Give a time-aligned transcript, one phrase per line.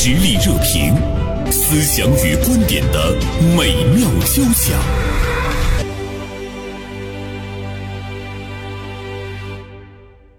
[0.00, 0.94] 实力热评，
[1.50, 3.16] 思想与观点的
[3.56, 4.78] 美妙交响。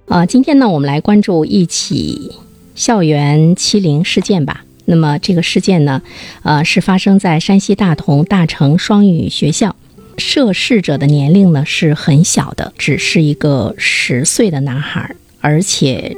[0.07, 2.37] 啊，今天呢，我们来关注一起
[2.73, 4.63] 校园欺凌事件吧。
[4.85, 6.01] 那么这个事件呢，
[6.43, 9.75] 呃，是发生在山西大同大成双语学校，
[10.17, 16.15] 涉事者的年龄呢是很小的，只是一个十岁的男孩，而且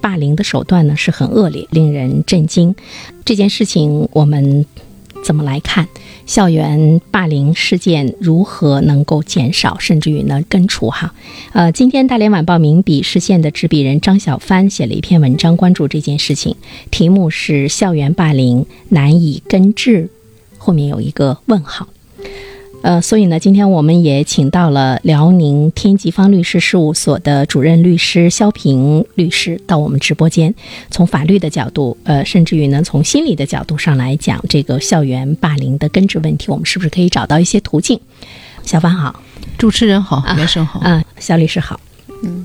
[0.00, 2.74] 霸凌的手段呢是很恶劣，令人震惊。
[3.24, 4.64] 这件事情我们
[5.24, 5.86] 怎么来看？
[6.26, 10.88] 校园霸凌事件如何能够减少，甚至于呢根除？
[10.88, 11.12] 哈，
[11.52, 16.54] 呃，今天大连晚报名笔视线的执笔人张小帆写了一篇文章，关注这件事情，
[16.90, 20.08] 题目是“校园霸凌难以根治”，
[20.56, 21.88] 后面有一个问号。
[22.82, 30.54] 呃，所以呢，今天我们也请到了辽宁天吉方律师事务所的主任律师肖平律师到我们直播间，
[30.90, 38.00] 从法律的角度，呃，甚至于呢，从心理的角度上来讲这个校园霸凌的根治问题，我们是不是可以找到一些途径？
[38.64, 39.22] 小凡好，
[39.58, 41.78] 主持人好，袁生好，啊，肖律师好。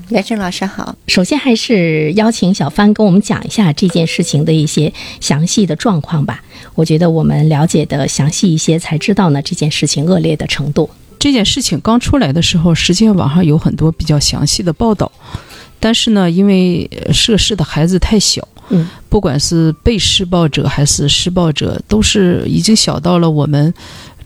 [0.08, 0.94] 嗯，袁生老师好。
[1.06, 6.42] 首先还是邀请小帆跟我们讲一下这件事情的一些详细的状况吧。
[6.74, 10.88] 我觉得我们了解的详细一些，才知道呢这件事情恶劣的程度。
[11.18, 15.10] 这件事情刚出来的时候，实际上网上有很多比较详细的报道，
[15.80, 23.72] 但是呢，因为涉事的孩子太小，嗯，不管是被施暴者还是施暴者，都是已经小到了我们。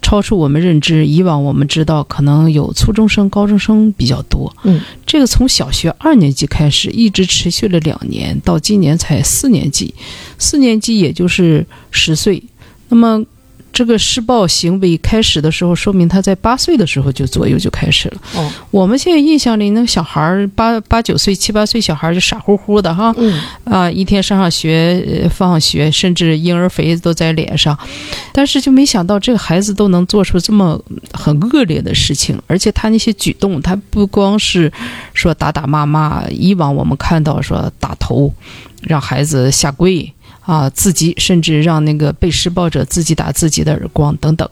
[0.03, 4.55] 超出我们认知，以往我们知道可能有初中生、高中生比较多。
[4.65, 9.95] 嗯，这个从小学二年级开始，一直持续了两年，到今年才四年级，
[10.39, 12.43] 四年级也就是十岁。
[12.89, 13.25] 那么。
[13.73, 18.21] 这个施暴行为开始的时候，说明他在八岁的时候就左右就开始了。
[18.35, 27.79] 哦，我们现在印象里，那个小孩儿八八九岁、七八岁小孩儿就傻乎乎的哈，嗯，啊，一天上上学、放学，甚至婴儿肥都在脸上，
[28.33, 30.81] 但是就没想到这个孩子都能做出这么
[31.13, 34.71] 很恶劣的事情，而且他那些举动，他不光是
[35.15, 38.35] 说打打骂骂，以往我们看到说打头，
[38.83, 40.13] 让孩子下跪。
[40.41, 44.49] 啊，自己甚至让那个被施暴者自己打自己的耳光等等，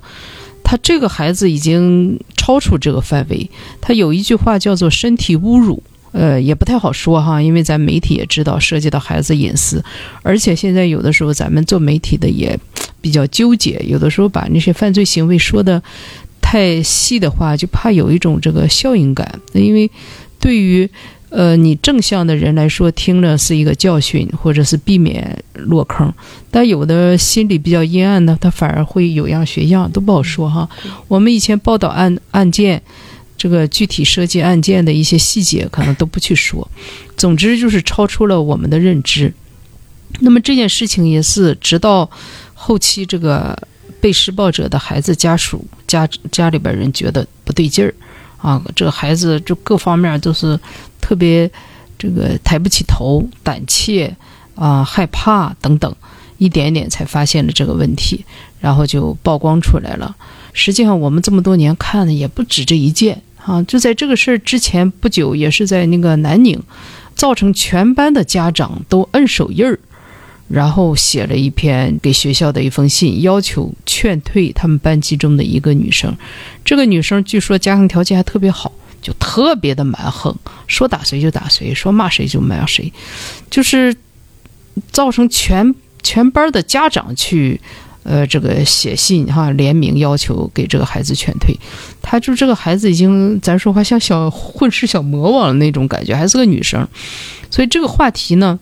[0.63, 3.51] 他这个孩子已经超出这个范围。
[3.81, 9.83] 他有一句话叫做“身体侮辱”，呃，也不太好说哈，因为咱媒体也知道涉及到孩子隐私，
[10.23, 12.59] 而且现在有的时候咱们做媒体的也
[13.01, 15.83] 比较纠结，有的时候把那些犯罪行为说的
[16.41, 19.91] 太细的话，就怕有一种这个效应感，因为
[20.39, 20.89] 对于。
[21.31, 26.09] 呃，你正向的人来说，听着是一个教训，或者是避免落坑；
[26.51, 30.67] 但有的心里比较阴暗的，他反而会有样学样，都不好说哈。
[31.07, 32.83] 我们以前报道案案件，
[33.37, 36.67] 这个具体涉及案件的一些细节，可能都不去说。
[37.15, 39.31] 总之就是超出了我们的认知。
[40.21, 42.11] 那么这件事情也是直到
[42.55, 43.55] 后期，这个
[44.01, 47.95] 被施暴者的孩子家属家家里边人觉得不对劲儿
[48.39, 50.59] 啊，这个孩子就各方面都是。
[51.01, 51.51] 特别，
[51.99, 54.15] 这个抬不起头，胆怯
[54.55, 55.95] 啊，害怕等等，
[56.39, 58.25] 一点点才发现了这个问题，
[58.61, 60.15] 然后就曝光出来了。
[60.53, 63.63] 实际上，我们这么多年看的也不止这一件啊。
[63.63, 66.61] 就在这个事儿之前不久，也是在那个南宁，
[67.15, 69.79] 造成全班的家长都摁手印儿，
[70.49, 76.17] 然后写了一篇给学校的一封信，要求劝退他们班级中的一个女生。
[76.65, 78.73] 这个女生据说家庭条件还特别好。
[79.01, 80.35] 就特别的蛮横，
[80.67, 82.93] 说打谁就打谁，说骂谁就骂谁，
[83.49, 83.97] 就是
[84.91, 87.61] 造成全全班的家长去，
[88.03, 91.57] 呃，这个写信哈联名要求给这个孩子劝退。
[92.03, 96.87] 他就这个孩子已经咱说话像小混世小魔王那种感觉，还是个女生。
[97.51, 98.59] 所以这个话题呢，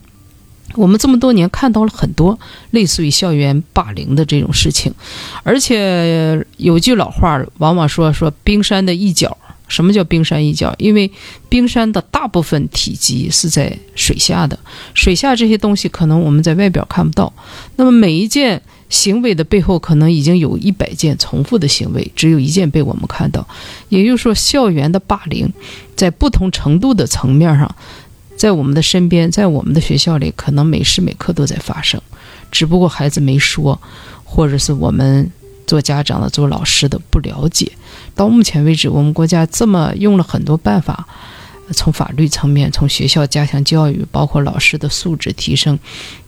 [0.75, 2.37] 我们这么多年看到了很多
[2.71, 4.93] 类似于校园霸凌的这种事情，
[5.43, 9.35] 而且有句老话，往往说说冰山的一角。
[9.67, 10.73] 什么叫冰山一角？
[10.77, 11.11] 因为
[11.49, 14.57] 冰山的大部分体积是在水下的，
[14.93, 17.31] 水下这些东西可能我们在外表看不到。
[17.75, 23.47] 那么每一件行为的背后，可能已经有一百件重复的行为，只有一件被我们看到。
[23.89, 25.51] 也就是说，校园的霸凌，
[25.95, 27.75] 在不同程度的层面上，
[28.37, 32.01] 在我们的身边，在我们的学校里，可能每时每刻都在发生，
[32.51, 33.79] 只不过孩子没说，
[34.23, 35.29] 或者是我们。
[35.67, 37.69] 做家长的、做老师的不了解，
[38.17, 41.07] 到目前为止，我们国家这么用了很多办法，
[41.71, 45.77] 从法律层面、从学校加强教育，包括老师的素质提升，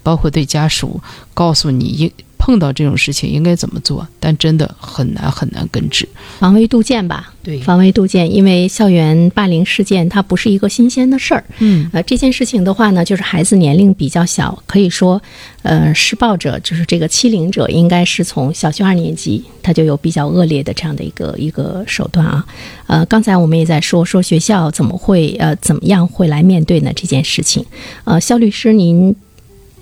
[0.09, 0.99] 包括对家属
[1.35, 6.07] 告诉你，应碰到这种事情应该怎么做，但真的很难很难根治。
[6.39, 11.43] 防微杜渐吧，对防微杜渐，因为校园霸凌事件它不是一个新鲜的事儿。
[11.59, 15.21] 嗯呃，这件事情的话呢，就是孩子年龄比较小，可以说，
[15.61, 22.43] 呃，施暴者就是这个欺凌者，应该是从小学二年级他就有比较恶劣的这样的一个一个手段啊。
[22.87, 27.63] 呃，刚才我们也在说说学校怎么会呃怎么样会来面对呢这件事情？
[28.05, 29.13] 呃，肖律师您，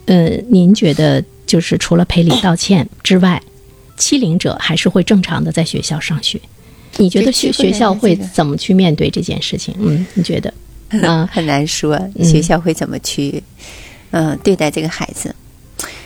[0.07, 3.42] 呃，您觉得就是除了赔礼道歉之外，
[3.95, 6.39] 欺凌者还是会正常的在学校上学？
[6.98, 9.75] 你觉得学学校会怎么去面对这件事情？
[9.80, 10.51] 嗯，你觉得？
[11.06, 13.44] 啊很难说嗯学校会怎么去
[14.12, 15.36] 嗯、对待这个孩子。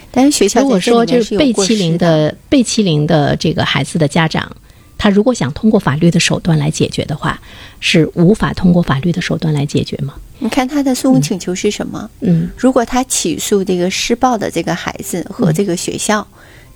[0.10, 4.54] 但是学校如果说就是被欺凌的被欺凌的这个孩子的家长，
[4.98, 7.40] 他如果想通过法律的手段来解决的话，
[7.80, 10.16] 是无法通过法律的手段来解决吗？
[10.42, 12.10] 你看他的诉讼请求是什么？
[12.20, 12.50] 嗯。
[12.58, 16.28] 如果他起诉这个施暴的这个孩子和这个学校，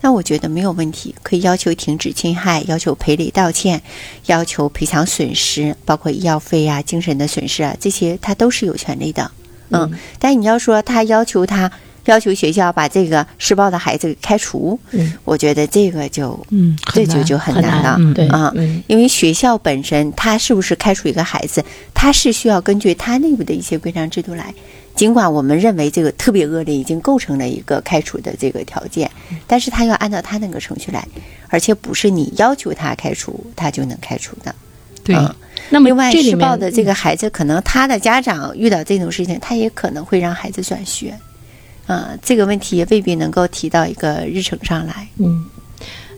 [0.02, 3.82] 那我觉得没有问题，可以要求停止侵害，要求赔礼道歉，
[4.28, 9.32] 要求赔偿损失，包括医药费啊、精神的损失啊，这些他都是有权利的。
[9.72, 11.72] 嗯，但你要说他要求他
[12.06, 17.98] 要求学校把这个施暴的孩子给开除，嗯我觉得这个就嗯，这就就很很难了。
[17.98, 21.63] 难，对啊嗯因为学校本身，他是不是开除一个孩子，
[21.94, 24.54] 他是需要根据他内部的一些规章制度来。
[24.96, 29.12] 尽管我们认为这个特别恶劣已经构成了一个开除的这个条件，
[29.46, 31.06] 但是他要按照他那个程序来，
[31.50, 34.56] 而且不是你要求他开除，他就能开除的。
[35.04, 35.36] 对，嗯
[35.69, 41.13] 那么另外，施暴的这个孩子，可能他的家长遇到这种事情，他也可能会让孩子转学。
[41.86, 45.08] 啊、这个问题也未必能够提到一个日程上来。
[45.18, 45.46] 嗯，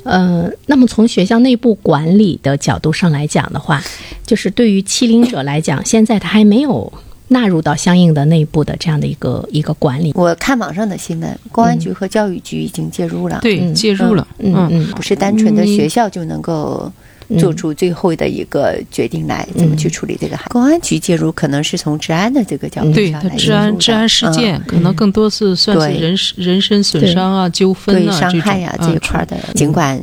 [0.03, 3.83] 呃，那么从学校内部管理的角度上来讲的话，
[4.25, 6.91] 就是对于欺凌者来讲，现在他还没有
[7.27, 10.13] 纳入到相应的内部的这样的一个一个管理。
[10.15, 13.39] 我看网上的新闻，公安局和教育局已经介入了。
[13.41, 16.93] 对，嗯介入了，嗯嗯不是单纯的学校就能够嗯
[17.39, 20.49] 做出最后的一个决定来，怎么去处理这个孩子。
[20.51, 24.63] 公安局介入可能是从治安的这个角度上来介入的治安治安事件嗯。
[24.67, 25.99] 可能更多是算是对。
[25.99, 29.35] 人人身损伤啊、纠纷对啊伤害呀、这一块儿的。
[29.53, 30.01] 尽管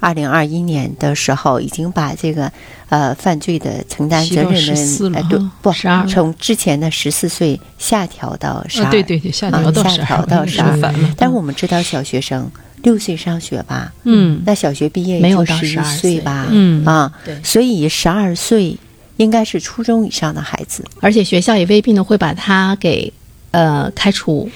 [0.00, 2.50] 二零二一年的时候已经把这个
[2.88, 10.94] 呃犯罪的承担责任提到14了的呃对哈不从之前的十四岁下调到十啊，二、对对对，下啊调到十下调到二，十二。
[11.16, 12.50] 但是我们知道小学生
[12.84, 14.40] 六岁上学吧，嗯。
[14.46, 17.36] 那小学毕业没有到也就十一12岁岁吧，嗯啊，对。
[17.42, 18.78] 所以十二岁
[19.16, 23.12] 应该是初中以上的孩子，而且学校也未必呢会把他给
[23.50, 24.48] 呃开除。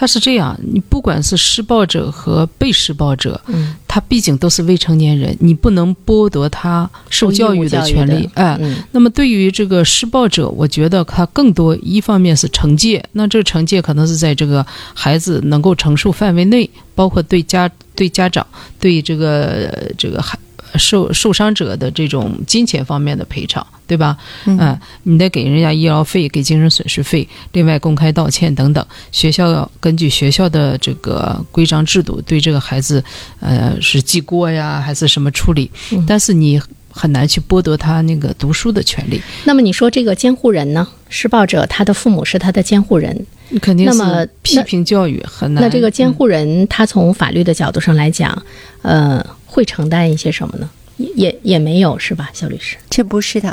[0.00, 8.26] 他是这样，你不管是施暴者和被施暴者，嗯，他毕竟都是未成年人，你不能剥夺他受教育的权利。
[8.32, 14.64] 哎，嗯那么对于这个施暴者，我觉得他更多一方面是惩戒，那这个惩戒可能是在这个
[14.94, 18.46] 孩子能够承受范围内，包括对家对家长
[18.78, 20.38] 对这个呃这个孩
[20.76, 24.16] 受受伤者的这种金钱方面的赔偿，对吧？
[24.46, 28.84] 嗯你得给人家医疗费、给精神损失费，另外公开道歉等等。
[29.12, 33.02] 学校要根据学校的这个规章制度，对这个孩子，
[33.40, 35.70] 呃，是记过呀，还是什么处理？
[35.92, 36.60] 嗯但是你
[36.92, 40.86] 很难去剥夺他那个读书的权利，那么你说这个监护人呢？
[41.08, 43.26] 施暴者他的父母是他的监护人，
[43.60, 45.62] 肯定那么是批评教育很难。
[45.64, 48.40] 那这个监嗯护人他从法律的角度上来讲，
[48.82, 50.70] 呃，会承担一些什么呢？
[50.96, 52.76] 也也也没有是吧，肖律师？
[52.88, 53.50] 这不是的。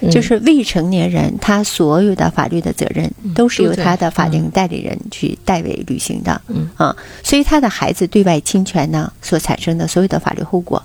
[0.00, 6.38] 嗯就是未成年人，他所有的法律的责任都是由他的法定代理人去代为履行的。
[6.48, 10.82] 嗯啊，所以他的孩子对外侵权呢所产生的所有的法律后果，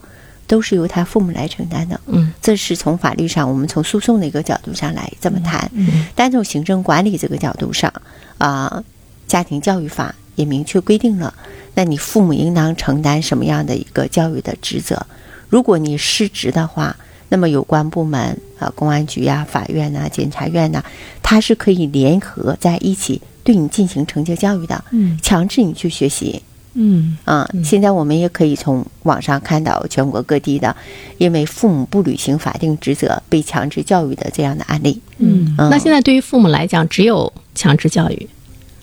[0.48, 2.00] 都是由他父母来承担的。
[2.08, 5.70] 嗯这是从法律上，我们从诉讼的一个角度上来这么谈。
[5.74, 7.92] 嗯单从行政管理这个角度上，
[8.38, 8.82] 啊、
[9.28, 11.34] 家庭教育法也明确规定了，
[11.76, 15.06] 那你父母应当承担什么样的一个教育的职责？
[15.50, 16.96] 如果你失职的话，
[17.30, 20.84] 那么有关部门啊，公安局呀、法院呐、检察院呐、
[21.22, 26.42] 他是可以联合在一起对你进行惩戒教育的，嗯强制你去学习。
[26.74, 30.74] 嗯啊，现在我们也可以从网上看到全国各地的，
[31.18, 35.02] 因为父母不履行法定职责被强制教育的这样的案例。
[35.18, 38.30] 嗯嗯那现在对于父母来讲，只有强制教育，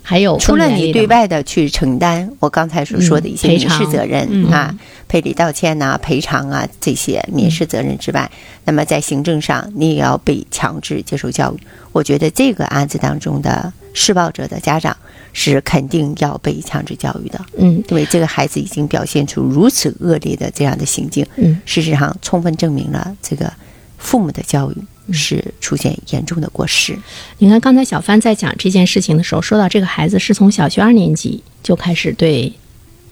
[0.08, 4.50] 还有除了你对外的去承担我刚才所说的一些民事责任、嗯。
[4.50, 4.74] 啊，
[5.06, 8.30] 赔礼道歉呐、赔偿啊这些民事责任之外，
[8.64, 11.58] 那么在行政上你也要被强制接受教育。
[11.92, 14.96] 我觉得这个案子当中的施暴者的家长
[15.34, 17.84] 是肯定要被强制教育的，嗯。
[17.90, 21.60] 因为这个孩子已经表现出如此恶劣的这样的行径，嗯。
[21.66, 23.52] 事实上充分证明了这个
[23.98, 26.98] 父母的教育嗯是出现严重的过失。
[27.38, 32.52] 你看，刚才小帆在讲这件事情的时候，说到这个孩子是从小学二年级就开始对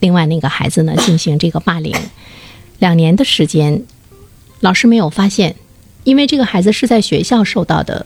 [0.00, 1.94] 另外那个孩子呢进行这个霸凌，
[2.78, 3.82] 两年的时间，
[4.60, 5.56] 老师没有发现，
[6.04, 8.04] 因为这个孩子是在学校受到的，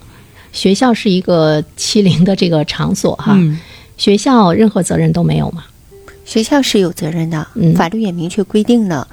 [0.53, 3.59] 学校是一个欺凌的这个场所哈，嗯
[3.97, 5.65] 学校任何责任都没有嘛。
[6.25, 9.07] 学校是有责任的，嗯法律也明确规定了。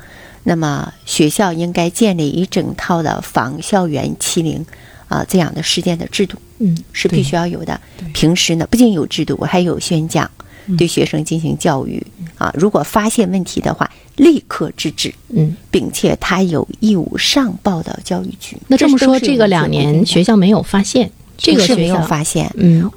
[0.49, 4.65] 那么学校应该建立一整套的防校园欺凌
[5.09, 7.79] 啊、这样的事件的制度，嗯，是必须要有的。
[8.13, 10.29] 平时呢，不仅有制度，我还有宣讲，
[10.77, 12.01] 对学生进行教育
[12.37, 12.49] 啊。
[12.57, 18.57] 如果发现问题的话，立刻制止，嗯，并且他有义务上报到教育局。
[18.69, 22.49] 那这么说，这个两年学校没有发现，这个是没有发现。
[22.55, 22.89] 嗯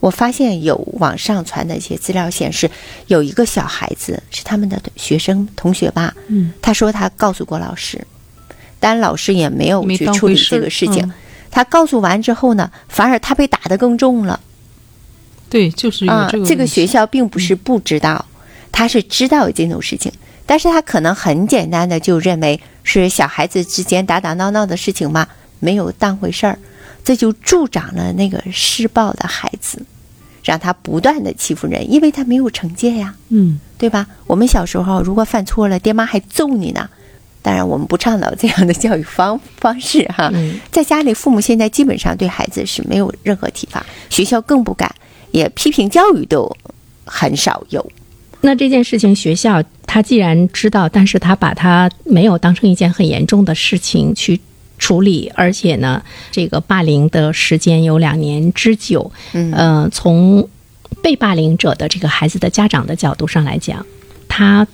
[0.00, 2.70] 我发现有网上传的一些资料显示，
[3.06, 8.06] 有一个小孩子是他们的学生同学吧，嗯，他说他告诉过老师，
[8.78, 11.04] 但老师也没有去处理这个事情。
[11.04, 11.12] 嗯
[11.48, 14.38] 他告诉完之后呢，反而他被打得更重了
[15.48, 18.26] 对，就是有啊、这个问题这个学校并不是不知道，
[18.70, 20.12] 他是知道有这种事情，
[20.44, 25.26] 但是他可能很简单的就认为是小孩子之间打打闹闹的事情嘛，
[25.58, 26.58] 没有当回事儿，
[27.06, 29.80] 这就助长了那个施暴的孩子，
[30.42, 33.14] 让他不断的欺负人，因为他没有惩戒呀。
[33.28, 34.04] 嗯对吧？
[34.26, 36.90] 我们小时候如果犯错了，爹妈还揍你呢。
[37.42, 40.28] 当然，我们不倡导这样的教育方方式哈。
[40.34, 44.92] 嗯在家里，父母现在基本上对孩子是没有任何体罚，学校更不敢，
[45.30, 46.50] 也批评教育都
[47.04, 47.88] 很少有。
[48.40, 54.40] 那这件事情，学校他既然知道，但是他把他没有当成一件很严重的事情去
[54.78, 59.10] 处理，而且呢，这个霸凌的时间有两年之久。
[59.32, 60.48] 嗯呃，从
[61.02, 63.84] 被霸凌者的这个孩子的家长的角度上来讲，
[64.28, 64.66] 他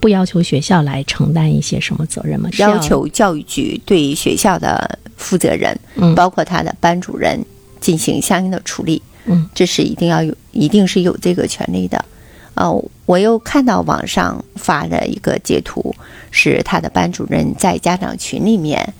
[0.00, 2.48] 不要求学校来承担一些什么责任吗？
[2.52, 7.42] 是要求教育局对学校的负责人，嗯包括他的班主任
[7.80, 9.00] 进行相应的处理。
[9.26, 12.04] 嗯，这是一定要有，一定是有这个权利的。
[12.54, 15.94] 呃，我又看到网上发的一个截图，
[16.30, 18.94] 是他的班主任在家长群里面，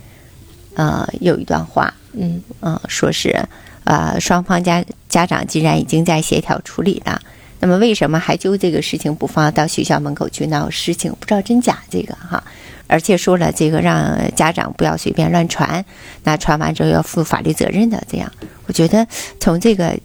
[0.74, 3.36] 呃，有一段话，嗯嗯、说是
[3.84, 7.20] 呃，双方家家长既然已经在协调处理了，
[7.60, 11.12] 那么为什么还揪这个事情不放到学校门口去闹事情？
[11.20, 12.42] 不知道真假这个哈。
[12.86, 15.82] 而且说了这个让家长不要随便乱传，
[16.22, 18.02] 那传完之后要负法律责任的。
[18.10, 18.30] 这样，
[18.66, 19.06] 我觉得
[19.40, 19.96] 从这个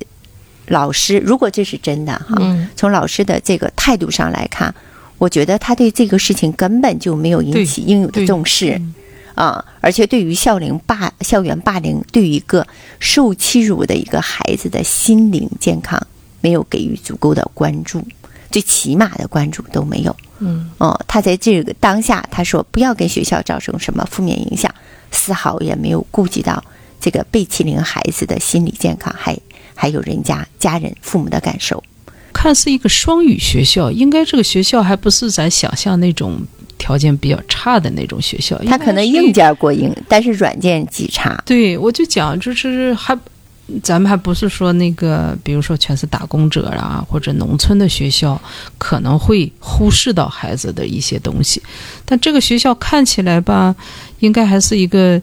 [0.69, 4.73] 老师，如果这是真的哈，嗯从老师的这个态度上来看，
[5.17, 8.75] 我觉得他对这个事情根本就没有引起应有的重视。
[8.79, 8.95] 嗯
[9.35, 12.67] 啊，而且对于校龄霸、校园霸凌，对于一个
[12.99, 15.97] 受欺辱的一个孩子的心灵健康，
[16.41, 18.05] 没有给予足够的关注，
[18.51, 20.13] 最起码的关注都没有。
[20.39, 24.69] 嗯哦，他在这个当下，他说不要给学校造成什么负面影响，
[25.11, 26.61] 丝毫也没有顾及到
[26.99, 29.33] 这个被欺凌孩子的心理健康，还
[29.79, 31.81] 还有人家家人、父母的感受。
[32.33, 36.37] 看似一个双语学校，应该这个学校还不是咱想象那种
[36.77, 41.41] 条件比较差的那种学校，它可能硬件过硬，但是软件极差。
[41.45, 43.17] 对，我就讲，就是还，
[43.81, 48.39] 咱们还不是说那个，比如说全是打工者啊，或者农村的学校，
[48.77, 51.61] 可能会忽视到孩子的一些东西。
[52.05, 53.75] 但这个学校看起来吧，
[54.19, 55.21] 应该还是一个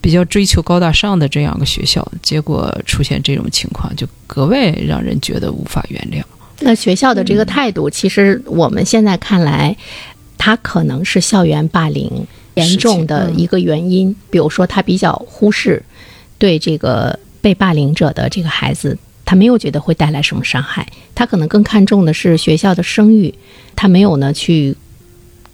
[0.00, 6.22] 比较追求高大上的这样一个学校，结果出现这种情况，就格外让人觉得无法原谅。
[6.60, 9.76] 那学校的这个态度，其实我们现在看来，
[10.36, 14.14] 它可能是校园霸凌严重的一个原因。
[14.30, 15.82] 比如说，他比较忽视
[16.38, 23.34] 对这个被霸凌者的这个孩子，他没有觉得会带来什么伤害，他可能更看重的是学校的声誉，
[23.76, 24.76] 他没有呢去。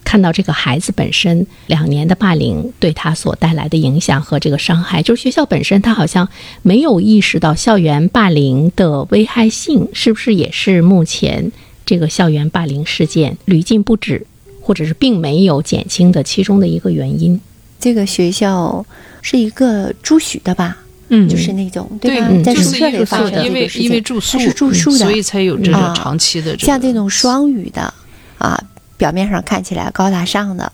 [0.05, 6.29] 看到这个孩子本身两年的霸凌对他所带来的影响和这个伤害，就是学校本身他好像
[6.61, 11.51] 没有意识到校园霸凌的危害性，是不是也是目前
[11.85, 14.25] 这个校园霸凌事件屡禁不止，
[14.61, 17.37] 或者是并没有减轻的其中的一个原因？
[17.79, 18.85] 这个学校
[19.21, 20.77] 是一个住宿的吧？
[21.09, 22.27] 嗯就是那种对吧？
[22.31, 27.93] 嗯在宿舍里发生的因为因为住宿是住宿的，所以才有这种啊长期的这个像这种双语的
[28.39, 28.59] 啊，
[28.97, 30.71] 表面上看起来高大上的，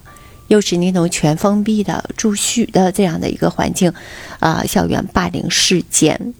[0.47, 3.91] 又是那种全封闭的住宿的这样的一个环境，
[4.39, 6.33] 啊，校园霸凌事件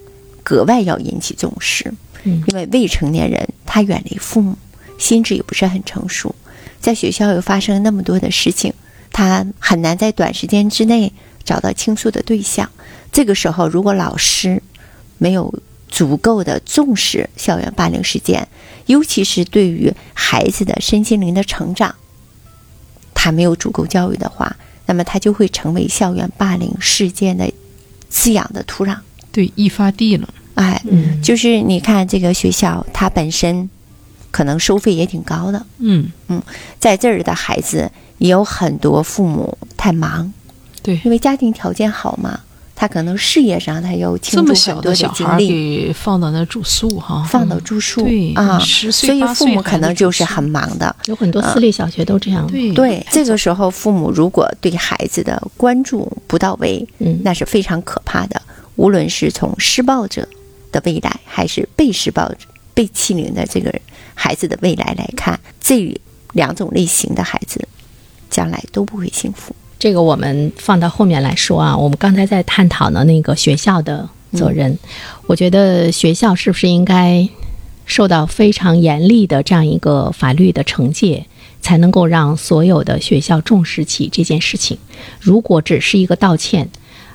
[0.44, 4.58] 格外要引起重视，嗯因为未成年人他远离父母，
[4.98, 6.36] 心智也不是很成熟，
[6.80, 8.74] 在学校又发生那么多的事情，
[9.12, 11.12] 他很难在短时间之内
[11.44, 12.70] 找到倾诉的对象。
[13.12, 14.62] 这个时候，如果老师
[15.18, 15.54] 没有
[15.90, 18.48] 足够的重视校园霸凌事件，
[18.86, 21.96] 尤其是对于孩子的身心灵的成长，
[23.14, 27.52] 他没有足够教育的话，那么他就会成为校园霸凌事件的
[28.10, 28.98] 滋养的土壤。
[29.32, 30.34] 对易发地了。
[30.56, 33.70] 哎，嗯就是你看这个学校，它本身
[34.30, 35.66] 可能收费也挺高的。
[35.78, 36.12] 嗯，
[36.80, 40.32] 在这儿的孩子也有很多父母太忙，
[40.84, 42.42] 对，因为家庭条件好嘛，
[42.82, 50.96] 他可能事业上他又倾注这么小很多的小孩儿精力，放到那住宿哈，放到嗯住宿对啊，十岁所以父母可能就是很忙的。
[51.06, 52.48] 有很多私立小学都这样。
[52.48, 58.42] 对对，这个时候父母如果对孩子的关注不到位，嗯那是非常可怕的。
[58.78, 60.28] 无论是从施暴者
[60.72, 63.72] 的未来，还是被施暴者、被欺凌的这个
[64.16, 65.96] 孩子的未来来看，这
[66.34, 67.62] 两种类型的孩子
[68.32, 69.56] 将来都不会幸福。
[69.82, 71.76] 这个我们放到后面来说啊。
[71.76, 74.78] 我们刚才在探讨呢那个学校的责任，
[75.26, 77.28] 我觉得学校是不是应该
[77.88, 81.26] 受到非常严厉的这样一个法律的惩戒，
[81.62, 84.78] 才能够让所有的学校重视起这件事情？
[85.20, 86.70] 如果只是一个道歉，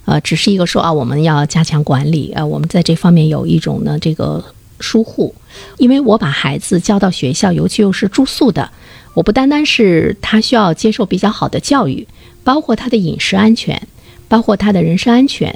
[0.05, 4.45] 呃，只是一个说啊，我们要加强管理啊、呃，我们在这方面有一种呢这个
[4.81, 5.33] 疏忽，
[5.79, 8.69] 因为我把孩子交到学校，尤其又是住宿的，
[9.15, 12.05] 我不单单是他需要接受比较好的教育。
[12.47, 13.77] 包括他的饮食安全，
[14.29, 15.53] 包括他的人身安全，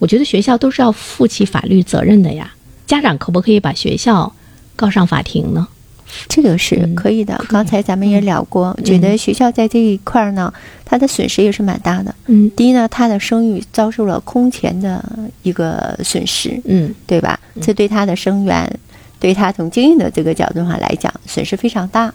[0.00, 2.52] 我觉得学校都是要负起法律责任的呀。
[2.84, 4.34] 家长可不可以把学校
[4.74, 5.68] 告上法庭呢？
[6.28, 7.40] 这个是可以的。
[7.48, 10.52] 刚才咱们也聊过，觉得学校在这一块儿呢，
[10.84, 12.12] 它的损失也是蛮大的。
[12.26, 15.02] 嗯第一呢，他的声誉遭受了空前的
[15.44, 17.38] 一个损失，嗯对吧？
[17.60, 18.68] 这对他的生源，
[19.20, 22.12] 对他从经营的这个角度上来讲，损失非常大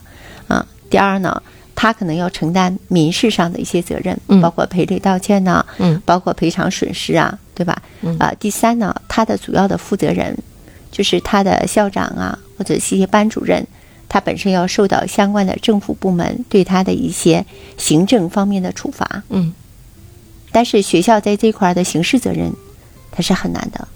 [0.50, 0.67] 啊。
[0.89, 1.41] 第二呢。
[1.79, 7.79] 他可能要承担民事上的一些责任，嗯包括赔礼道歉呐、嗯包括赔偿损失啊，对吧？
[8.01, 10.36] 嗯啊，第三呢，他的主要的负责人
[10.91, 13.63] 就是他的校长啊，或者是一些班主任，
[14.10, 17.46] 他本身要受到相关的政府部门对他的一些
[17.77, 19.22] 行政方面的处罚。
[19.29, 19.53] 嗯，
[20.51, 22.51] 但是学校在这块儿的刑事责任，
[23.12, 23.88] 它是很难的，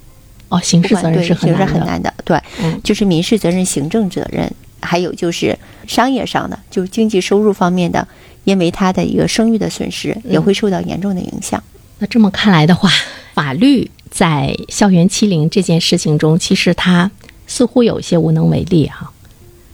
[0.49, 1.65] 哦，刑事责任是很难的。
[1.65, 5.57] 很难的，对，嗯就是民事责任、行政责任，还有就是
[5.87, 8.07] 商业上的，就是经济收入方面的，
[8.43, 11.61] 因为他的一个声誉的损失，也会受到严重的影响。
[11.99, 12.89] 那这么看来的话，
[13.33, 17.09] 法律在校园欺凌这件事情中，其实它
[17.45, 19.11] 似乎有一些无能为力哈、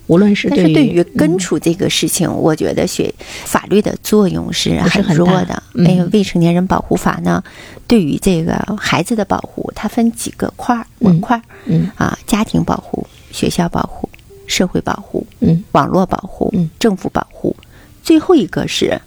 [0.08, 1.38] 无论是对于但是对于根嗯。
[1.38, 3.14] 除这个事情，我觉得学
[3.46, 5.64] 法律的作用是很弱的。
[5.74, 7.42] 嗯那个未成年人保护法呢，
[7.88, 11.90] 对于这个孩子的保护，它分几个块儿模块儿嗯。
[11.96, 14.10] 啊，家庭保护、学校保护、
[14.48, 15.64] 社会保护、嗯。
[15.74, 16.70] 网络保护、嗯。
[16.80, 17.56] 政府保护，
[18.02, 19.00] 最后一个是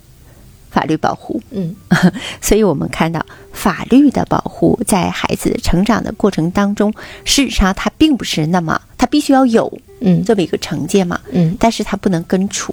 [0.70, 1.42] 法律保护。
[1.50, 1.74] 嗯。
[2.40, 6.92] 所以我们看到法律的保护在孩子成长的过程当中，
[7.24, 10.22] 事实上它并不是那么，它必须要有嗯。
[10.24, 11.57] 这么一个惩戒嘛，嗯。
[11.59, 12.72] 但是它不能根除。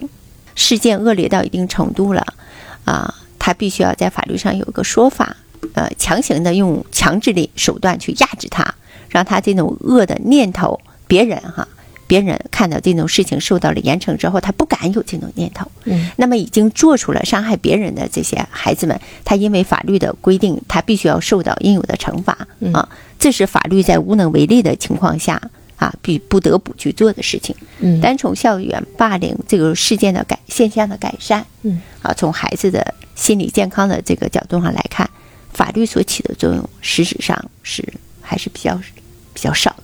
[0.55, 2.25] 事件恶劣到一定程度了，
[2.83, 5.37] 啊，它必须要在法律上有一个说法，
[5.73, 8.73] 呃，强行的用强制力手段去压制他，
[9.07, 11.67] 让他这种恶的念头，别人哈，
[12.07, 15.69] 别人看到这种事情受到了严惩之后，他不敢有这种念头。
[15.83, 22.89] 嗯那么已经做出了伤害别人的这些孩子们，他因为法律的规定，他必须要受到应有的惩罚嗯啊，
[23.19, 25.41] 这是法律在无能为力的情况下
[25.75, 27.55] 啊，必不得不去做的事情。
[27.79, 35.09] 嗯单从校园霸凌这个事件的改现象的改善，嗯啊，从孩子的心理健康的这个角度上来看，
[35.53, 37.83] 法律所起的作用，实质上是
[38.21, 38.75] 还是比较
[39.33, 39.83] 比较少的。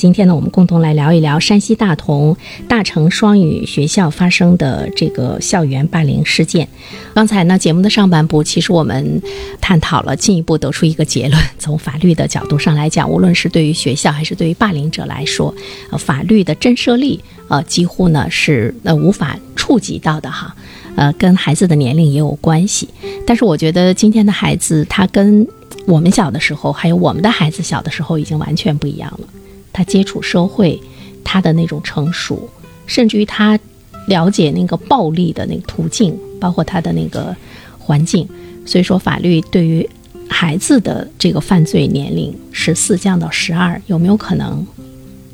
[0.00, 2.34] 今天呢，我们共同来聊一聊山西大同
[2.66, 6.66] 大成双语学校发生的这个校园霸凌事件。
[7.12, 9.20] 刚才呢，节目的上半部，其实我们
[9.60, 15.54] 探讨了，进一步得出一个结论：从法律的角度上来讲，无论是对于学校还是对于霸凌者来说，
[15.90, 20.56] 呃，法律的震慑力，呃，几乎呢是呃无法触及到的哈。
[20.96, 22.88] 呃，跟孩子的年龄也有关系。
[23.26, 25.46] 但是我觉得今天的孩子，他跟
[25.84, 29.28] 我们小的时候，还有我们的孩子小的时候，已经完全不一样了。
[29.72, 30.80] 他接触社会，
[31.24, 32.48] 他的那种成熟，
[32.86, 33.58] 甚至于他
[34.06, 37.34] 了解那个暴力的那个途径，包括他的那个
[37.78, 38.28] 环境。
[38.66, 39.88] 所以说，法律对于
[40.28, 44.64] 孩子的这个犯罪年龄十四降到十二，有没有可能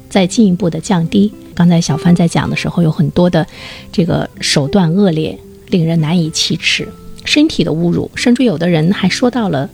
[0.08, 1.32] 再进一步的降低？
[1.54, 3.46] 刚才小帆在讲的时候，有很多的
[3.90, 6.88] 这个手段恶劣，令人难以启齿，
[7.24, 9.68] 身体的侮辱，甚至有的人还说到了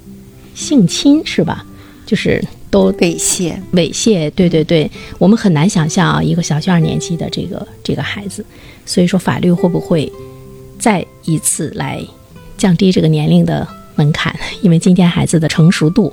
[0.54, 1.64] 性侵，是吧？
[2.06, 8.42] 就是都猥亵，猥亵，对对对，我们很难想象啊，一个小学二年级的这个这个孩子，
[8.86, 10.10] 所以说法律会不会
[10.78, 12.02] 再一次来
[12.56, 16.10] 降低这个年龄的门槛， 因为今天孩子的成熟度，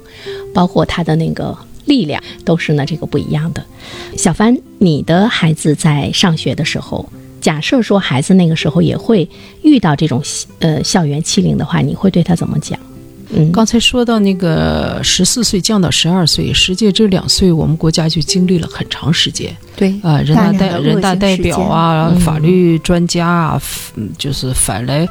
[0.54, 3.66] 包括他的那个力量，都是呢这个不一样的。
[4.18, 9.26] 小帆，你的孩子在上学的时候，假设说孩子那个时候也会
[9.62, 10.22] 遇到这种
[10.60, 12.78] 呃校园欺凌的话，你会对他怎么讲？
[13.32, 19.56] 嗯，刚才说到那个十四岁降到十二岁，实际这两岁我们国家就经历了很长时间。
[19.76, 19.94] 对。
[20.02, 22.20] 啊，人大代大人大代表啊，嗯。
[22.20, 23.62] 法律专家啊，
[23.96, 25.08] 嗯就是反来，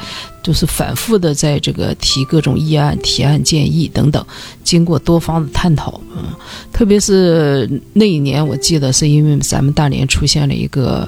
[0.48, 4.26] 就是反复的在这个提各种议案、提案、建议等等，
[4.64, 6.24] 经过多方的探讨，嗯，
[6.72, 11.06] 特别是那一年，我记得是因为咱们大连出现了一个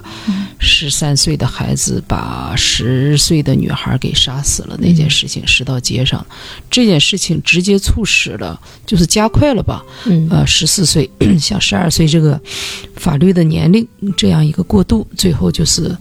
[0.59, 6.23] 十三岁的孩子把十岁的女孩给杀死了那件事情，拾到街上，
[6.71, 10.29] 这件事情直接促使了，就是加快了吧，嗯。
[10.31, 12.39] 呃，十四岁向十二岁这个
[12.95, 15.97] 法律的年龄这样一个过渡，最后就是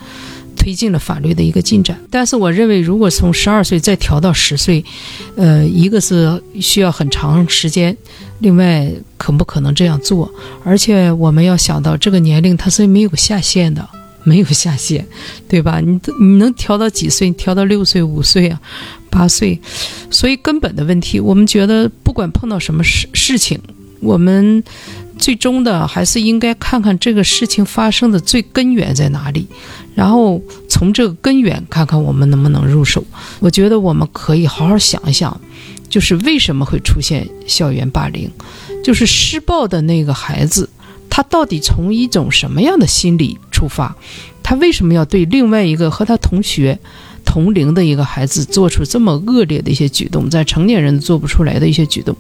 [0.69, 1.99] 推进了法律的一个进展。
[2.11, 4.85] 但是我认为，如果从十二岁再调到十岁，
[5.35, 7.97] 呃，一个是需要很长时间，
[8.37, 10.31] 另外可不可能这样做？
[10.63, 13.89] 而且我们要想到这个年龄它是没有下限的。
[14.25, 15.03] 没有下限，
[15.47, 15.79] 对吧？
[15.79, 17.31] 你你能调到几岁？
[17.31, 18.61] 调到六岁、五岁啊，
[19.09, 19.57] 八岁。
[20.11, 23.57] 所以根本的问题，我们觉得不管碰到什么事事情，
[24.01, 24.61] 我们
[25.17, 29.47] 最终的还是应该看看这个事情发生的最根源在哪里，
[29.99, 33.03] 然后从这个根源看看我们能不能入手。
[33.41, 35.37] 我觉得我们可以好好想一想，
[35.89, 38.29] 就是为什么会出现校园霸凌，
[38.81, 40.69] 就是施暴的那个孩子，
[41.09, 43.93] 他到底从一种什么样的心理出发？
[44.41, 46.79] 他为什么要对另外一个和他同学？
[47.25, 52.15] 同龄的一个孩子做出这么恶劣的一些举动，在成年人做不出来的一些举动，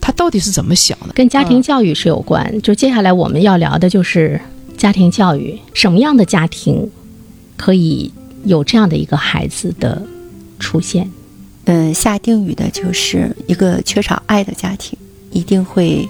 [0.00, 1.12] 他到底是怎么想的？
[1.14, 2.60] 跟家庭教育是有关。
[2.62, 4.40] 就接下来我们要聊的就是
[4.76, 6.88] 家庭教育，什么样的家庭
[7.56, 8.12] 可以
[8.44, 10.02] 有这样的一个孩子的
[10.58, 11.10] 出现？
[11.64, 14.96] 嗯，下定语的就是一个缺少爱的家庭，
[15.32, 16.08] 一定会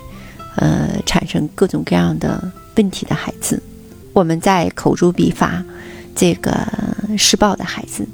[0.57, 3.63] 呃产生各种各样的问题的孩子。
[4.13, 5.65] 我们在口诛笔伐
[6.15, 6.55] 这个
[7.17, 8.07] 施暴的孩子，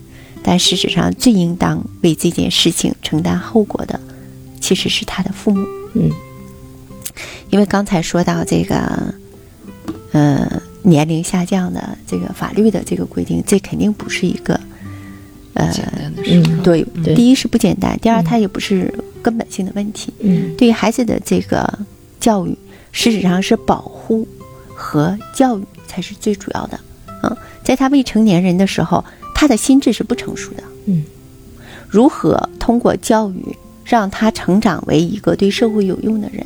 [0.42, 4.00] 但事实上最应当为这件事情承担后果的，
[4.60, 5.66] 其实是他的父母。
[5.94, 6.10] 嗯，
[7.50, 9.14] 因为刚才说到这个，
[10.12, 14.58] 呃，年龄下降的这个法律的这个规定，这肯定不是一个
[15.54, 16.42] 呃简单的事。
[16.44, 18.92] 嗯对，对第一是不简单，第二嗯它也不是
[19.22, 20.12] 根本性的问题。
[20.20, 21.78] 嗯对于孩子的这个
[22.20, 22.56] 教育，
[22.90, 24.26] 事实上是保护
[24.74, 26.78] 和教育才是最主要的。
[27.22, 30.62] 嗯，在他未成年人的时候，他的心智是不成熟的。
[30.86, 31.04] 嗯，
[31.88, 33.44] 如何通过教育
[33.84, 36.44] 让他成长为一个对社会有用的人，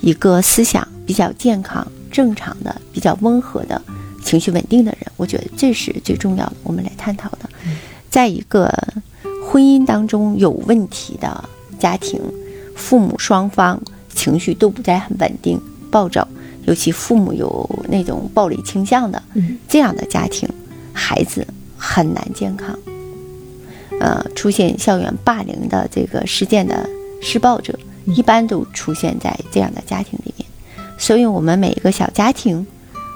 [0.00, 3.80] 一个思想比较健康、正常的、比较温和的、
[4.24, 5.10] 情绪稳定的人？
[5.16, 7.48] 我觉得这是最重要的，我们来探讨的。
[8.10, 8.72] 在一个
[9.46, 11.44] 婚姻当中有问题的
[11.78, 12.20] 家庭，
[12.74, 13.80] 父母双方
[14.14, 16.26] 情绪都不再很稳定、暴躁，
[16.66, 20.48] 尤其父母有那种暴力倾向的，嗯这样的家庭，
[20.92, 21.46] 孩子
[21.76, 22.76] 很难健康。
[24.00, 26.88] 呃，出现校园霸凌的这个事件的
[27.20, 30.39] 施暴者，一般都出现在这样的家庭里面。
[31.00, 32.64] 所以，我们每一个小家庭，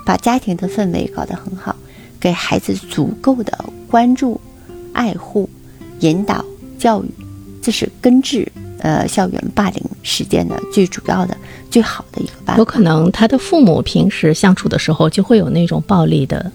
[0.07, 1.77] 把家庭的氛围搞得很好，
[2.19, 3.53] 给孩子足够的
[3.87, 4.41] 关注、
[4.95, 5.49] 爱护、
[6.01, 6.43] 引导、
[6.79, 7.09] 教育，
[7.63, 11.37] 这是根治呃校园霸凌事件的最主要的、
[11.71, 12.59] 最好的一个办法。
[12.59, 16.51] 有可能他的父母平时相处的时候就会有那种暴力的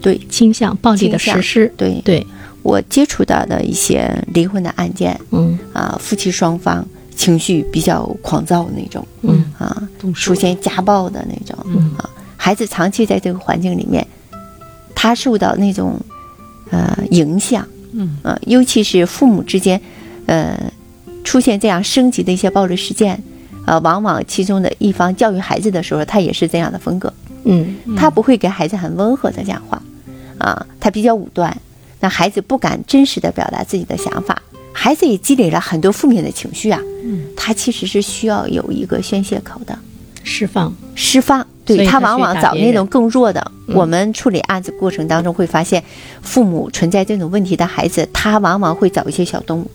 [0.00, 1.72] 对倾向、暴力的实施。
[1.76, 2.24] 对对，
[2.62, 9.44] 我接触到的一些离婚的案件嗯啊，夫妻双方情绪比较狂躁那种嗯。
[9.58, 11.94] 啊，出现家暴的那种嗯。
[11.96, 14.06] 啊，孩子长期在这个环境里面，
[14.94, 15.98] 他受到那种
[16.70, 18.16] 呃影响，嗯。
[18.22, 19.80] 啊，尤其是父母之间，
[20.26, 20.58] 呃，
[21.22, 23.22] 出现这样升级的一些暴力事件，
[23.66, 27.12] 呃，往往其中的一方教育孩子的时候，他也是这样的风格，
[27.44, 27.76] 嗯。
[27.96, 29.80] 他不会给孩子很温和的讲话，
[30.38, 31.56] 啊，他比较武断，
[32.00, 34.42] 那孩子不敢真实的表达自己的想法，
[34.76, 39.78] 孩子也积累了很多负面的情绪啊，嗯，他其实是需要有一个宣泄口的。
[40.24, 40.74] 释放。
[40.94, 43.40] 释放，对他往往找那种更弱的。
[43.68, 43.76] 嗯。
[43.76, 45.82] 我们处理案子过程当中会发现，
[46.22, 49.70] 父母存在这种问题的孩子，他往往会找一些小动物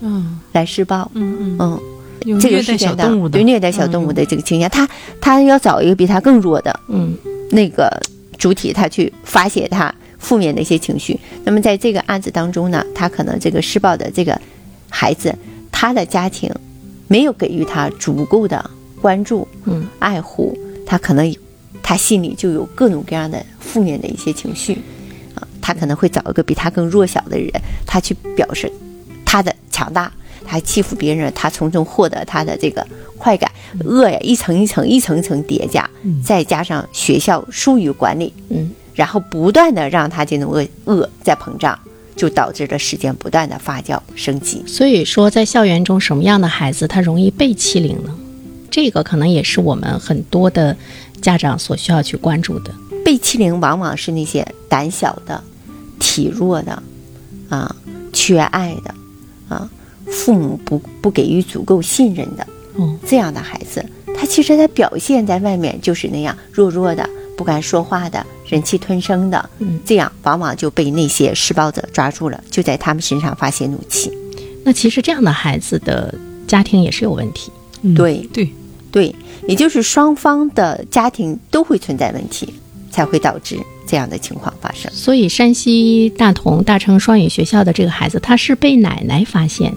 [0.00, 0.38] 嗯。
[0.52, 1.10] 来施暴。
[1.14, 1.80] 嗯嗯，
[2.26, 4.88] 嗯，这个是真的小动物的，对虐待小动物的这个倾向，他
[5.20, 7.16] 他要找一个比他更弱的嗯。
[7.50, 7.90] 那个
[8.36, 11.20] 主体，他去发泄他负面的一些情绪。
[11.44, 14.40] 那么在这个案子当中呢，他可能这个施暴的这个
[14.88, 15.32] 孩子，
[15.70, 16.50] 他的家庭
[17.06, 19.86] 没有给予他足够的关注、嗯。
[19.98, 20.56] 爱护，
[20.86, 21.32] 他可能
[21.82, 24.78] 他心里就有各种各样的负面的一些情绪
[25.34, 27.50] 啊，他可能会找一个比他更弱小的人，
[27.86, 28.72] 他去表示
[29.24, 30.10] 他的强大，
[30.46, 32.86] 他欺负别人，他从中获得他的这个
[33.18, 33.50] 快感，
[33.84, 35.88] 恶呀一层一层一层一层叠加，
[36.24, 41.78] 再加上学校疏于管理，嗯，然后不断的让他这种恶恶在膨胀，
[42.16, 44.62] 就导致了事件不断的发酵升级。
[44.66, 48.14] 所以说，在校园中，什么样的孩子他容易被欺凌呢？
[48.70, 50.76] 这个可能也是我们很多的
[51.20, 52.72] 家长所需要去关注的。
[53.04, 55.42] 被欺凌往往是那些胆小的、
[55.98, 56.82] 体弱的，
[57.48, 57.76] 啊，
[58.12, 58.94] 缺爱的，
[59.48, 59.68] 啊，
[60.06, 62.46] 父母不不给予足够信任的
[62.78, 63.84] 嗯，这样的孩子，
[64.16, 74.12] 他其实他表现在外面就是那样弱弱的、不敢说话的、忍气吞声的，嗯，这样往往就被那些施暴者抓住了，就在他们身上发泄怒气。
[74.64, 76.14] 那其实这样的孩子的
[76.46, 77.50] 家庭也是有问题。
[77.82, 78.50] 嗯对对，
[78.90, 79.14] 对，
[79.46, 82.54] 也就是双方的家庭都会存在问题，
[82.90, 84.90] 才会导致这样的情况发生。
[84.92, 89.74] 所以，山西大同大成双语学校的这个孩子，他是被奶奶发现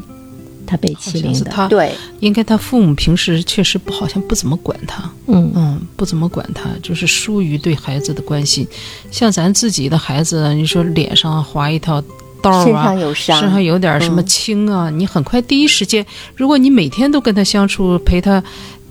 [0.67, 1.67] 他被欺凌的。
[1.69, 5.51] 对，应该他父母平时确实不好像不怎么管他，嗯。
[5.55, 8.67] 嗯，不怎么管他，就是疏于对孩子的关心。
[9.09, 12.03] 像咱自己的孩子，你说脸上划一条
[12.41, 14.25] 道啊上，有伤，身上有点什么嗯。
[14.25, 18.43] 青啊，你很快第一时间，如果你每天都跟他相处，陪他，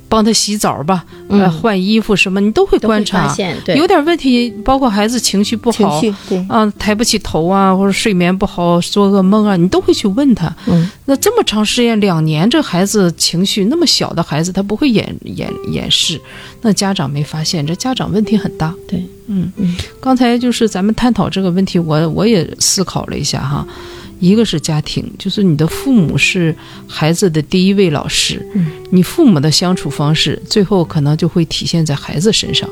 [0.09, 3.35] 帮他洗澡吧，呃，嗯换衣服什么，你都会观察
[3.75, 6.01] 有点问题，包括孩子情绪不情好。
[6.01, 6.39] 绪对。
[6.49, 10.55] 啊，抬不起头啊，或者睡眠不好，做噩梦啊，你都会去问他。
[10.67, 16.21] 嗯，那这么长时间，两年，这孩子情绪那么小的孩子，他不会掩掩掩饰，
[16.63, 18.73] 那家长没发现，这家长问题很大。
[18.87, 23.67] 对，嗯嗯，刚才就是咱们探讨这个问题，我我也思考了一下哈，
[24.19, 26.55] 一个是家庭，就是你的父母是
[26.87, 32.69] 孩子的第一位老师，嗯，你父母的相处方式，最后可能就会体现在孩子身上。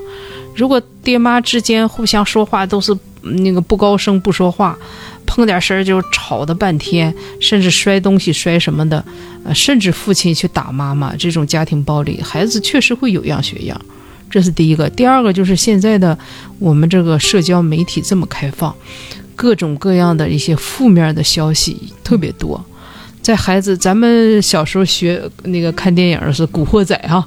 [0.54, 4.78] 如果爹妈之间互相说话都是嗯那个不高声不说话，
[5.26, 9.04] 碰点事儿就吵的半天，甚至摔东西摔什么的，
[9.44, 13.80] 呃，甚至父亲去打妈妈，这种家庭暴力，孩子确实会有样学样。
[14.30, 16.16] 这是第一个，第二个就是现在的
[16.58, 18.74] 我们这个社交媒体这么开放，
[19.34, 22.64] 各种各样的一些负面的消息特别多。
[23.20, 27.26] 在孩子，咱们小时候学那个看电影是《古惑仔》哈，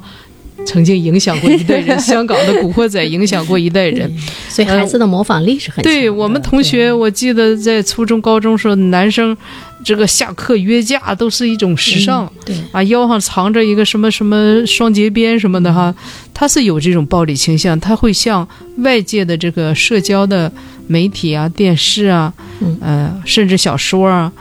[0.63, 1.98] 曾经影响过一代人。
[2.00, 4.12] 香港的《古惑仔》影响过一代人。
[4.48, 5.91] 所以孩子的模仿力是很强。
[5.91, 9.36] 对我们同学，我记得在初中、高中时候，男生
[9.84, 12.32] 这个下课约架都是一种时尚。
[12.46, 15.93] 对，啊，腰上藏着一个什么什么双节鞭什么的哈，
[16.32, 20.52] 他是有这种暴力倾向，他会向外界的这个社交的
[20.88, 24.32] 媒体啊、电视啊，嗯呃，甚至小说啊，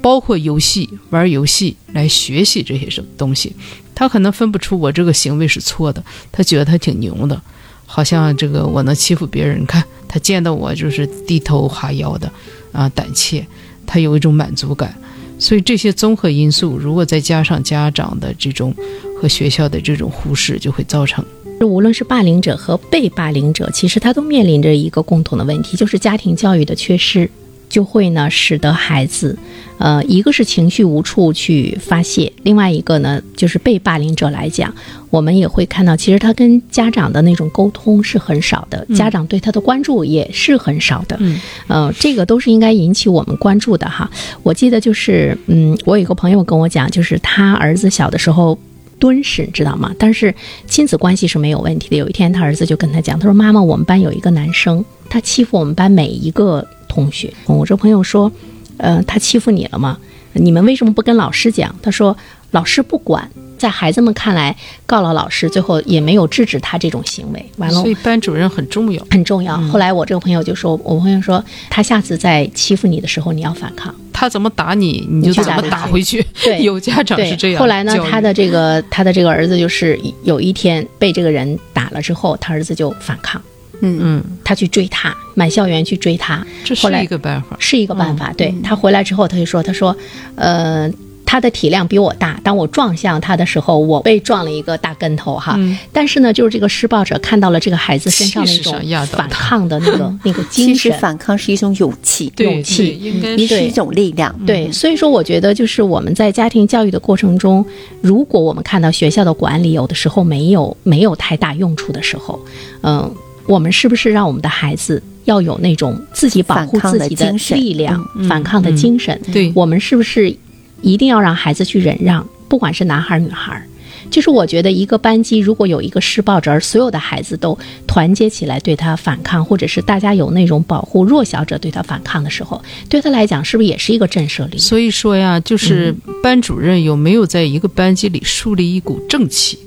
[0.00, 3.54] 包括游戏玩游戏来学习这些什么东西，
[3.94, 7.40] 他可能分不出我这个行为是错的，他觉得他挺牛的，
[7.84, 12.30] 好像这个我能欺负别人，看他见到我就是低头哈腰的
[12.72, 13.46] 啊，胆怯，
[13.86, 14.96] 他有一种满足感。
[15.40, 18.74] 所以这些综合因素，如果再加上家长的这种
[19.20, 21.24] 和学校的这种忽视，就会造成
[21.66, 27.28] 无论是霸凌者和被霸凌者，其实他都面临着一个共同的问题，就是家庭教育的缺失，
[27.68, 29.36] 就会呢使得孩子，
[29.78, 34.72] 呃，一个是情绪无处去发泄，另外一个呢就是被霸凌者来讲，
[35.10, 44.10] 我们也会看到，其实他跟家长的那种沟通是很少的，家长对他的关注也是很少的，嗯，呃，这个都是应该引起我们关注的哈。
[44.42, 48.58] 我记得就是，嗯，我有一个朋友跟我讲，就是他儿子小的时候。
[48.98, 49.94] 敦实，你知道吗？
[49.98, 50.34] 但是
[50.66, 51.96] 亲子关系是没有问题的。
[51.96, 58.30] 有一天，他儿子就跟他讲，他说：“妈妈，我们班有一个男生，他欺负我们班每一个同学。”我这朋友说
[58.78, 59.98] ：“呃，他欺负你了吗？
[60.34, 62.16] 你们为什么不跟老师讲？”他说
[62.50, 64.56] ：“老师不管，在孩子们看来，
[64.86, 67.44] 告了老师，最后也没有制止他这种行为。
[67.58, 69.06] 完了所，以班主任很重要。
[69.10, 69.58] 很重要。
[69.68, 73.94] 后来我这个朋友就说，我朋友说，他下次再欺负你的时候，你要反抗。
[74.12, 76.24] 他怎么打你，你就怎么打回去。
[76.42, 77.60] 对 有家长是这，样。
[77.60, 83.40] 后来呢他的这个他的这个儿子就是有一天被这个人打了之后，他儿子就反抗，
[83.80, 87.56] 嗯，嗯，他去追他，满校园去追他，这是一个办法。
[87.60, 88.32] 是一个办法。
[88.32, 89.94] 对他回来之后，他就说，他说，
[90.36, 90.90] 呃。
[91.30, 95.56] 他的体量比我大，当我撞向他的时候，我被撞了一个大跟头哈。
[95.58, 95.76] 嗯。
[95.92, 98.74] 但是呢，就是这个施暴者看到了这个孩子身上那种
[99.08, 103.46] 反抗的那个 那个精神，实反抗是一种勇气，勇气对应该是。
[103.58, 104.34] 是一种力量。
[104.46, 107.62] 对，所以说我觉得就是我们在家庭教育的过程中，
[108.00, 112.40] 如果我们看到学校的管理有的时候没有没有太大用处的时候，
[112.82, 113.14] 嗯、
[113.46, 118.26] 我们是不是让我们的孩子要有那种自己保护自己的力量、嗯。
[118.28, 119.20] 反抗的精神？
[119.32, 119.52] 对。
[119.54, 120.34] 我们是不是
[120.82, 122.26] 一定要让孩子去忍让？
[122.48, 123.66] 不管是男孩儿女孩儿，
[124.10, 134.56] 就是我觉得一个班级如果有一个施暴者，而所有的孩子都团结起来对他反抗，或者是大家有那种保护弱小者对他反抗的时候，对他来讲是不是也是一个震慑力？
[134.56, 139.58] 所以说呀，就是班主任有没有在一个班级里树立一股正气？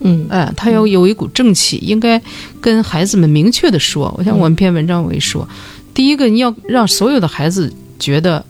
[0.00, 2.22] 嗯哎，他要有一股正气，应该
[2.60, 4.14] 跟孩子们明确的说。
[4.16, 5.48] 我像我们篇文章我一说，
[5.92, 8.44] 第一个你要让所有的孩子觉得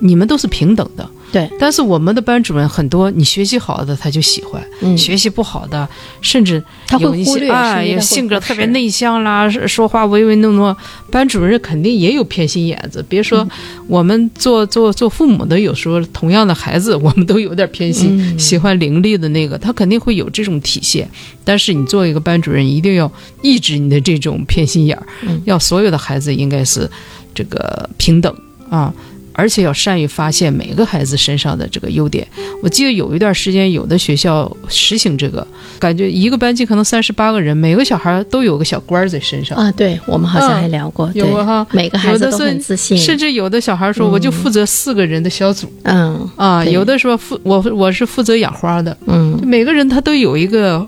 [0.00, 1.08] 你们都是平等的。
[1.34, 5.88] 对，但是我们的班主任很多，你学习好的他就喜欢，嗯学习不好的，
[6.20, 10.76] 甚至他会有一忽略性格特别内向啦，说说话唯唯诺诺，
[11.10, 13.04] 班主任肯定也有偏心眼子。
[13.08, 13.44] 别说
[13.88, 21.10] 我们做做做父母的，有时候同样的孩子，我们都有点偏心，嗯喜欢伶俐的那个，他肯定会有这种体现。
[21.42, 23.10] 但是你作为一个班主任，一定要
[23.42, 26.88] 抑制你的这种偏心眼儿，嗯要所有的孩子应该是
[27.34, 28.32] 这个平等
[28.70, 28.94] 啊。
[29.34, 32.26] 而且要善于发现每个孩子身上的这个优点。
[32.62, 35.46] 我记得有一段时间，有的学校实行这个，
[35.78, 39.58] 感觉一个班级可能三十八个人，每个小孩都有个小官儿在身上。
[39.58, 50.86] 啊，对我们好像还聊过，对有啊哈，每个孩子都很自信，甚至有的小孩说，我就负责四个人的小组、嗯啊，有的说负我我是负责养花的，嗯每个人他都有一个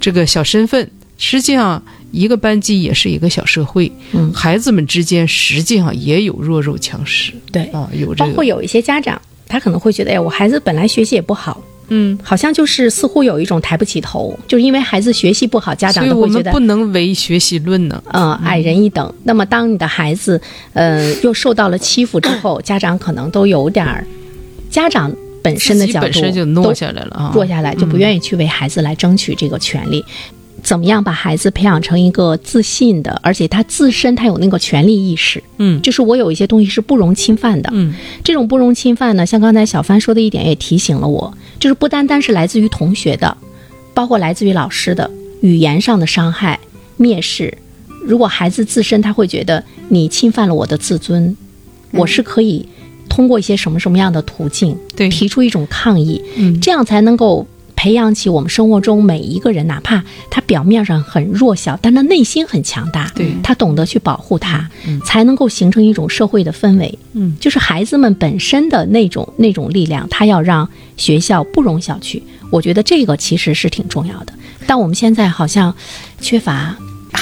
[0.00, 0.88] 这个小身份。
[1.20, 11.60] 实际上，一个班级也是一个小社会，嗯，孩子们之间实际上也有弱肉强食对，啊，有这个，包括有一些家长，他可能会觉得，哎，我孩子本来学习也不好。
[11.90, 18.02] 嗯，好像就是似乎有一种抬不起头，就是因为孩子学习不好，家长都会觉得以我们不能唯学习论呢。
[18.12, 19.10] 呃，矮人一等。
[19.24, 20.38] 那么，当你的孩子，
[20.74, 24.06] 呃，又受到了欺负之后， 家长可能都有点儿，
[24.68, 25.10] 家长
[25.42, 30.04] 本身的角度本身就都落下来了啊，弱下来，就不愿意去为孩子来争取这个权利。
[30.62, 35.80] 怎么样把孩子培养成一个自信的，而且他自身他有那个权利意识，嗯。
[35.82, 37.70] 就是我有一些东西是不容侵犯的。
[37.72, 37.94] 嗯。
[38.24, 43.36] 这种不容侵犯呢，像刚才小帆说的一点也提醒了我，就是不单单是来自于同学的，
[43.94, 46.58] 包括来自于老师的语言上的伤害、
[46.98, 47.56] 蔑视。
[48.04, 51.36] 如果孩子自身他会觉得你侵犯了我的自尊，
[51.92, 52.66] 我是可以
[53.08, 55.08] 通过一些什么什么样的途径对。
[55.08, 56.60] 提出一种抗议，嗯。
[56.60, 57.46] 这样才能够
[57.78, 64.68] 培养起我们生活中每一个人，哪怕他表面上很弱小，但他内心很强大，对他懂得去保护他，
[65.04, 66.98] 才能够形成一种社会的氛围。
[67.12, 72.20] 嗯，就是孩子们本身的那种那种力量，他要让学校不容小觑。
[72.50, 74.32] 我觉得这个其实是挺重要的，
[74.66, 75.72] 但我们现在好像
[76.20, 76.76] 缺乏，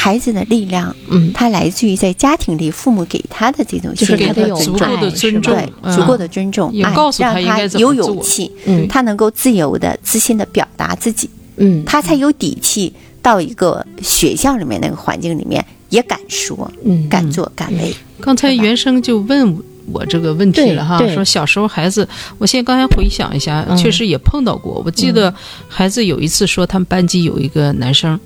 [0.07, 5.71] 孩子的力量，嗯，它来自于在家庭里父母给他的这种就是信任他足够的尊重。
[5.93, 8.87] 足够的尊重，爱告诉他应该怎么有勇气，嗯。
[8.87, 17.09] 他能够自由的、自信的表达自己，嗯，他才有底气到一个学校里面那个环境里面也敢说、嗯。
[17.09, 17.93] 敢做、敢为。
[18.21, 19.59] 刚才原生就问
[19.91, 23.77] 我这个问题了哈说小时候孩子，我现在刚才回想一下，嗯。
[23.77, 24.81] 确实也碰到过。
[24.87, 25.35] 我记得
[25.67, 28.17] 孩子有一次说他们班级有一个男生，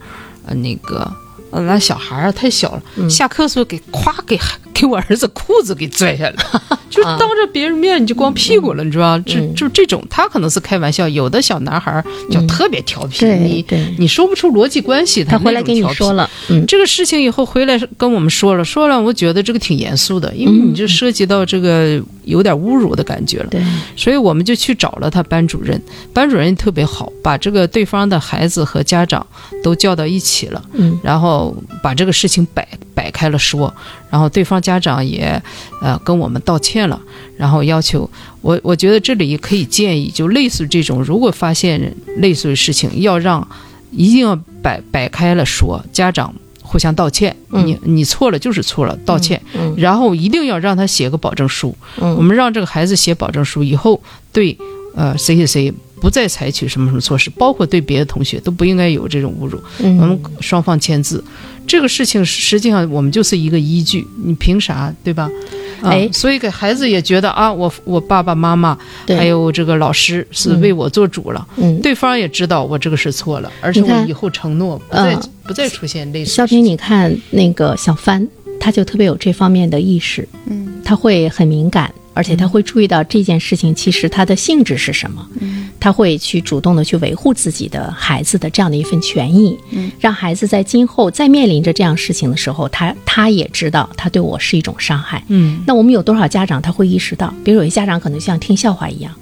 [0.44, 1.10] 呃，那个。
[1.50, 3.08] 呃，那小孩儿啊太小了，嗯。
[3.10, 4.38] 下课的时候给咵给
[4.80, 9.18] 给我儿子裤子给拽下来了， 就当着别人面你就光屁股了，你知道？
[9.20, 9.54] 这嗯。
[9.54, 13.64] 就这种，他可能是开玩笑，有的小男孩就特别调皮，对你
[13.98, 23.60] 你说不出逻辑关系，他回来跟你说了，嗯，这个事情以后回来跟我们说了，说了，我觉得这个挺严肃的，因为嗯你就涉及到这个有点侮辱的感觉了，对，
[23.96, 25.78] 所以我们就去找了他班主任，
[26.14, 29.26] 班主任特别好，把这个对方的孩子和家长
[29.62, 30.98] 都叫到一起了，嗯。
[31.02, 33.72] 然后把这个事情摆摆开了说，
[34.10, 35.40] 然后对方家长也
[35.80, 37.00] 呃跟我们道歉了，
[37.36, 43.46] 然后要求我，我觉得这里也可以建议，就类似这种，如果发现类似的事情，要让
[43.92, 47.66] 一定要摆摆开了说，家长互相道歉，嗯。
[47.66, 52.14] 你你错了就是错了，道歉，嗯然后一定要让他写个保证书，嗯。
[52.16, 54.00] 我们让这个孩子写保证书，以后
[54.32, 54.56] 对
[54.94, 59.60] 呃谁谁谁不再采取什么什么措施，包括对别的同学都不应该有这种侮辱。
[59.78, 61.22] 我们嗯双方签字，
[61.66, 65.30] 这个事情实际上我们就是一个依据，你凭啥对吧？
[65.82, 66.08] 啊哎。
[66.12, 69.16] 所以给孩子也觉得啊，我我爸爸妈妈对。
[69.16, 75.22] 还有这个老师是为我做主了，嗯，对方也知道我这个是错了，而且我以后承诺不再、嗯。
[75.44, 76.64] 不再出现类似的肖平。
[76.64, 78.26] 你看那个小帆，
[78.60, 80.74] 他就特别有这方面的意识，嗯。
[80.84, 85.68] 他会很敏感，而且他会注意到这件事情其实它的性质是什么，嗯。
[85.78, 89.90] 他会去主动的去维护自己的孩子的这样的一份权益，嗯。
[89.98, 95.24] 让孩子在今后再面临着这样事情的时候，他他也知道他对我是一种伤害。
[95.28, 97.32] 嗯，那我们有多少家长他会意识到？
[97.44, 99.12] 比如有些家长可能像听笑话一样，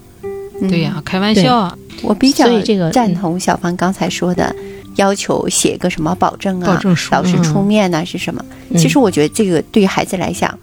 [0.68, 4.52] 对呀、开玩笑啊，我比较这个赞同小芳刚才说的，
[4.96, 7.42] 要求写个什么保证啊，保证书老师嗯。
[7.44, 8.44] 出面呐、是什么？
[8.70, 8.76] 嗯。
[8.76, 10.58] 其实我觉得这个对于孩子来讲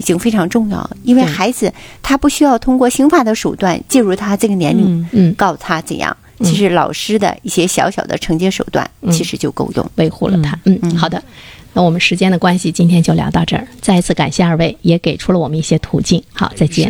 [0.00, 1.70] 已经非常重要了，因为孩子
[2.02, 6.16] 他不需要通过刑法的手段介入他这个年龄，嗯嗯告诉他怎样。
[6.42, 9.90] 其实老师的一些小小的惩戒手段，其实就够用。
[9.96, 10.58] 维护了他。
[10.64, 11.22] 嗯，好的。
[11.74, 13.68] 那我们时间的关系，今天就聊到这儿。
[13.82, 16.22] 再一次感谢二位，也给出了我们一些途径。
[16.32, 16.88] 好，再见。